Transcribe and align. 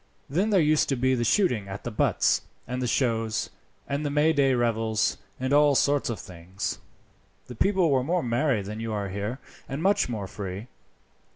Then 0.27 0.49
there 0.49 0.59
used 0.59 0.89
to 0.89 0.95
be 0.95 1.13
the 1.13 1.23
shooting 1.23 1.67
at 1.67 1.83
the 1.83 1.91
butts, 1.91 2.41
and 2.67 2.81
the 2.81 2.87
shows, 2.87 3.51
and 3.87 4.03
the 4.03 4.09
Mayday 4.09 4.55
revels, 4.55 5.19
and 5.39 5.53
all 5.53 5.75
sorts 5.75 6.09
of 6.09 6.19
things. 6.19 6.79
The 7.45 7.53
people 7.53 7.91
were 7.91 8.03
more 8.03 8.23
merry 8.23 8.63
than 8.63 8.79
you 8.79 8.91
are 8.93 9.09
here, 9.09 9.37
and 9.69 9.83
much 9.83 10.09
more 10.09 10.25
free. 10.25 10.69